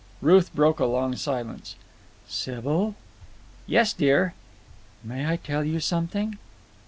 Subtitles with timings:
[0.19, 1.75] Ruth broke a long silence.
[2.27, 2.95] "Sybil!"
[3.67, 4.33] "Yes, dear?"
[5.03, 6.39] "May I tell you something?"